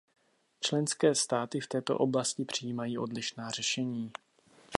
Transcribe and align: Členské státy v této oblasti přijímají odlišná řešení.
Členské 0.59 1.15
státy 1.15 1.59
v 1.59 1.67
této 1.67 1.97
oblasti 1.97 2.45
přijímají 2.45 2.97
odlišná 2.97 3.49
řešení. 3.51 4.11